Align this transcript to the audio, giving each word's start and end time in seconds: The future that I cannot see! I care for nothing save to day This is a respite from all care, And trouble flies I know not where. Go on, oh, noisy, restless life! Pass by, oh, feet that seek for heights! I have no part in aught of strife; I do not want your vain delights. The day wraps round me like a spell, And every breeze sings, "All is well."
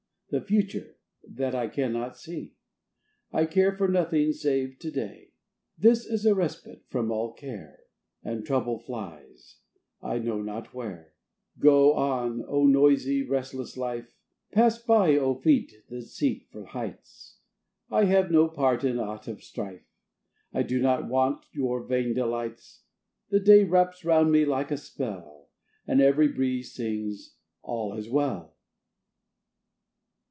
The 0.31 0.39
future 0.39 0.95
that 1.27 1.53
I 1.53 1.67
cannot 1.67 2.15
see! 2.17 2.53
I 3.33 3.45
care 3.45 3.75
for 3.75 3.89
nothing 3.89 4.31
save 4.31 4.79
to 4.79 4.89
day 4.89 5.33
This 5.77 6.05
is 6.05 6.25
a 6.25 6.33
respite 6.33 6.85
from 6.87 7.11
all 7.11 7.33
care, 7.33 7.79
And 8.23 8.45
trouble 8.45 8.79
flies 8.79 9.57
I 10.01 10.19
know 10.19 10.41
not 10.41 10.73
where. 10.73 11.15
Go 11.59 11.93
on, 11.95 12.45
oh, 12.47 12.65
noisy, 12.65 13.23
restless 13.23 13.75
life! 13.75 14.15
Pass 14.53 14.77
by, 14.81 15.17
oh, 15.17 15.35
feet 15.35 15.73
that 15.89 16.03
seek 16.03 16.47
for 16.49 16.63
heights! 16.63 17.39
I 17.89 18.05
have 18.05 18.31
no 18.31 18.47
part 18.47 18.85
in 18.85 18.99
aught 18.99 19.27
of 19.27 19.43
strife; 19.43 19.91
I 20.53 20.63
do 20.63 20.81
not 20.81 21.09
want 21.09 21.43
your 21.51 21.83
vain 21.83 22.13
delights. 22.13 22.83
The 23.31 23.41
day 23.41 23.65
wraps 23.65 24.05
round 24.05 24.31
me 24.31 24.45
like 24.45 24.71
a 24.71 24.77
spell, 24.77 25.49
And 25.85 25.99
every 25.99 26.29
breeze 26.29 26.71
sings, 26.73 27.35
"All 27.63 27.95
is 27.95 28.07
well." 28.07 28.55